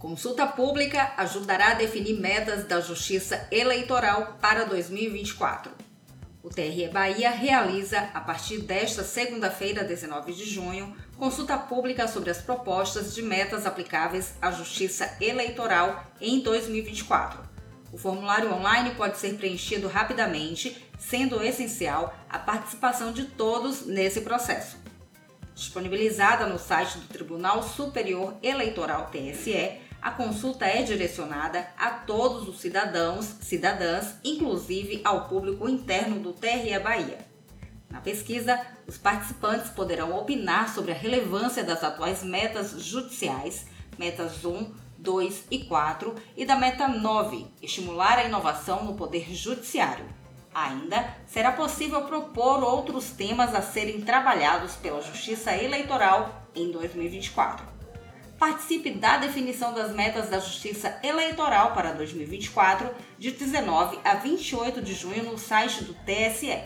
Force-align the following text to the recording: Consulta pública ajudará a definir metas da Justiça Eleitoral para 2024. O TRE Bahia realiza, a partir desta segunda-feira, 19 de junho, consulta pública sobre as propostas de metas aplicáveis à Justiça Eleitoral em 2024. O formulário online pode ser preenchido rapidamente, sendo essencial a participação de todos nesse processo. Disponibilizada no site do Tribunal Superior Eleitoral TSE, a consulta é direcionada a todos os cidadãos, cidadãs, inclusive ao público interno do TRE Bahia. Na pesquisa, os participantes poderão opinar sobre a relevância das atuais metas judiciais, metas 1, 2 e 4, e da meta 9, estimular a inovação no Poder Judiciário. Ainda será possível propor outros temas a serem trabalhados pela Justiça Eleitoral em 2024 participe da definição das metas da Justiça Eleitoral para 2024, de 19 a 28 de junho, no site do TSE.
Consulta 0.00 0.46
pública 0.46 1.12
ajudará 1.18 1.72
a 1.72 1.74
definir 1.74 2.18
metas 2.18 2.64
da 2.64 2.80
Justiça 2.80 3.46
Eleitoral 3.50 4.38
para 4.40 4.64
2024. 4.64 5.70
O 6.42 6.48
TRE 6.48 6.88
Bahia 6.88 7.30
realiza, 7.30 8.08
a 8.14 8.20
partir 8.22 8.62
desta 8.62 9.04
segunda-feira, 9.04 9.84
19 9.84 10.32
de 10.32 10.48
junho, 10.48 10.96
consulta 11.18 11.58
pública 11.58 12.08
sobre 12.08 12.30
as 12.30 12.38
propostas 12.38 13.14
de 13.14 13.20
metas 13.20 13.66
aplicáveis 13.66 14.32
à 14.40 14.50
Justiça 14.50 15.18
Eleitoral 15.20 16.02
em 16.18 16.40
2024. 16.40 17.38
O 17.92 17.98
formulário 17.98 18.54
online 18.54 18.94
pode 18.94 19.18
ser 19.18 19.34
preenchido 19.34 19.86
rapidamente, 19.86 20.82
sendo 20.98 21.44
essencial 21.44 22.14
a 22.26 22.38
participação 22.38 23.12
de 23.12 23.24
todos 23.24 23.84
nesse 23.84 24.22
processo. 24.22 24.78
Disponibilizada 25.54 26.46
no 26.46 26.58
site 26.58 26.96
do 26.96 27.06
Tribunal 27.06 27.62
Superior 27.62 28.34
Eleitoral 28.42 29.10
TSE, 29.10 29.89
a 30.02 30.10
consulta 30.10 30.64
é 30.64 30.82
direcionada 30.82 31.68
a 31.76 31.90
todos 31.90 32.48
os 32.48 32.60
cidadãos, 32.60 33.26
cidadãs, 33.40 34.14
inclusive 34.24 35.00
ao 35.04 35.28
público 35.28 35.68
interno 35.68 36.18
do 36.20 36.32
TRE 36.32 36.78
Bahia. 36.78 37.18
Na 37.90 38.00
pesquisa, 38.00 38.60
os 38.86 38.96
participantes 38.96 39.70
poderão 39.70 40.16
opinar 40.16 40.72
sobre 40.72 40.92
a 40.92 40.94
relevância 40.94 41.62
das 41.62 41.82
atuais 41.84 42.22
metas 42.22 42.80
judiciais, 42.82 43.66
metas 43.98 44.44
1, 44.44 44.72
2 44.96 45.44
e 45.50 45.64
4, 45.64 46.14
e 46.36 46.46
da 46.46 46.56
meta 46.56 46.88
9, 46.88 47.46
estimular 47.60 48.18
a 48.18 48.24
inovação 48.24 48.84
no 48.84 48.94
Poder 48.94 49.34
Judiciário. 49.34 50.06
Ainda 50.54 51.14
será 51.26 51.52
possível 51.52 52.02
propor 52.02 52.62
outros 52.62 53.10
temas 53.10 53.54
a 53.54 53.62
serem 53.62 54.00
trabalhados 54.00 54.76
pela 54.76 55.00
Justiça 55.02 55.56
Eleitoral 55.56 56.48
em 56.54 56.70
2024 56.70 57.79
participe 58.40 58.92
da 58.92 59.18
definição 59.18 59.74
das 59.74 59.92
metas 59.92 60.30
da 60.30 60.40
Justiça 60.40 60.98
Eleitoral 61.04 61.74
para 61.74 61.92
2024, 61.92 62.88
de 63.18 63.32
19 63.32 63.98
a 64.02 64.14
28 64.14 64.80
de 64.80 64.94
junho, 64.94 65.24
no 65.24 65.36
site 65.36 65.84
do 65.84 65.92
TSE. 65.92 66.58